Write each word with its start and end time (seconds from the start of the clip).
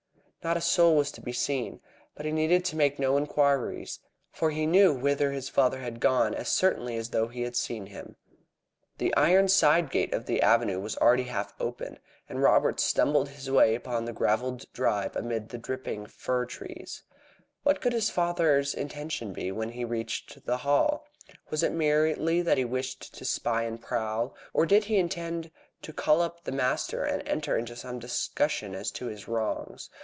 Not 0.43 0.57
a 0.57 0.61
soul 0.61 0.95
was 0.95 1.11
to 1.11 1.21
be 1.21 1.33
seen, 1.33 1.81
but 2.15 2.25
he 2.25 2.31
needed 2.31 2.65
to 2.65 2.75
make 2.75 2.97
no 2.97 3.15
inquiries, 3.15 3.99
for 4.31 4.49
he 4.49 4.65
knew 4.65 4.91
whither 4.91 5.31
his 5.31 5.49
father 5.49 5.81
had 5.81 5.99
gone 5.99 6.33
as 6.33 6.49
certainly 6.49 6.97
as 6.97 7.09
though 7.11 7.27
he 7.27 7.43
had 7.43 7.55
seen 7.55 7.85
him. 7.85 8.15
The 8.97 9.13
iron 9.15 9.49
side 9.49 9.91
gate 9.91 10.15
of 10.15 10.25
the 10.25 10.41
avenue 10.41 10.79
was 10.79 10.97
half 10.99 11.53
open, 11.59 11.99
and 12.27 12.41
Robert 12.41 12.79
stumbled 12.79 13.29
his 13.29 13.51
way 13.51 13.75
up 13.77 13.83
the 13.83 14.13
gravelled 14.13 14.65
drive 14.73 15.15
amid 15.15 15.49
the 15.49 15.59
dripping 15.59 16.07
fir 16.07 16.45
trees. 16.47 17.03
What 17.61 17.79
could 17.79 17.93
his 17.93 18.09
father's 18.09 18.73
intention 18.73 19.33
be 19.33 19.51
when 19.51 19.69
he 19.73 19.85
reached 19.85 20.47
the 20.47 20.57
Hall? 20.57 21.05
Was 21.51 21.61
it 21.61 21.71
merely 21.71 22.41
that 22.41 22.57
he 22.57 22.65
wished 22.65 23.13
to 23.13 23.25
spy 23.25 23.61
and 23.61 23.79
prowl, 23.79 24.33
or 24.55 24.65
did 24.65 24.85
he 24.85 24.97
intend 24.97 25.51
to 25.83 25.93
call 25.93 26.19
up 26.19 26.45
the 26.45 26.51
master 26.51 27.03
and 27.03 27.21
enter 27.27 27.55
into 27.55 27.75
some 27.75 27.99
discussion 27.99 28.73
as 28.73 28.89
to 28.93 29.05
his 29.05 29.27
wrongs? 29.27 29.91